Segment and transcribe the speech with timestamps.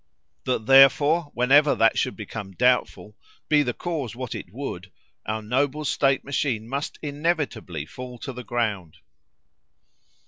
[0.45, 3.15] That, therefore, whenever that should become doubtful,
[3.47, 4.91] be the cause what it would,
[5.27, 8.97] our noble state machine must inevitably fall to the ground."